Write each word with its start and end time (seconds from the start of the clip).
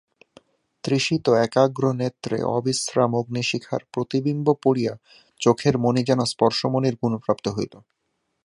তৃষিত 0.83 1.25
একাগ্রনেত্রে 1.45 2.37
অবিশ্রাম 2.49 3.11
অগ্নিশিখার 3.15 3.81
প্রতিবিম্ব 3.93 4.47
পড়িয়া 4.63 4.93
চোখের 5.41 5.75
মণি 5.77 6.01
যেন 6.03 6.19
স্পর্শমণির 6.25 6.95
গুণপ্রাপ্ত 6.95 7.45
হইল। 7.47 7.73